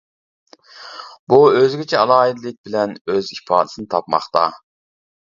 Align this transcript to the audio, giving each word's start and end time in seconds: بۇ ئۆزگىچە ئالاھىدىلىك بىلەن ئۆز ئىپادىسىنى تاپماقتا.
بۇ 1.33 1.37
ئۆزگىچە 1.57 1.99
ئالاھىدىلىك 2.03 2.57
بىلەن 2.69 2.95
ئۆز 3.11 3.29
ئىپادىسىنى 3.35 3.91
تاپماقتا. 3.93 4.43